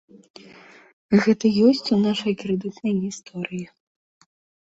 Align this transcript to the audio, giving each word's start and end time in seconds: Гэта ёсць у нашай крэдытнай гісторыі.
Гэта 1.25 1.51
ёсць 1.67 1.91
у 1.95 1.99
нашай 2.07 2.33
крэдытнай 2.43 2.95
гісторыі. 3.03 3.63